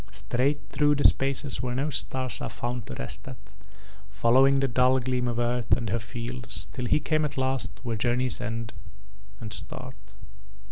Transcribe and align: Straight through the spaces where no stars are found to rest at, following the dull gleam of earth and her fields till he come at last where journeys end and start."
Straight 0.11 0.61
through 0.69 0.95
the 0.95 1.03
spaces 1.03 1.61
where 1.61 1.75
no 1.75 1.91
stars 1.91 2.41
are 2.41 2.49
found 2.49 2.87
to 2.87 2.95
rest 2.95 3.27
at, 3.27 3.37
following 4.09 4.59
the 4.59 4.67
dull 4.67 4.97
gleam 4.97 5.27
of 5.27 5.37
earth 5.37 5.73
and 5.77 5.91
her 5.91 5.99
fields 5.99 6.65
till 6.73 6.85
he 6.87 6.99
come 6.99 7.23
at 7.23 7.37
last 7.37 7.69
where 7.83 7.95
journeys 7.97 8.41
end 8.41 8.73
and 9.39 9.53
start." 9.53 9.93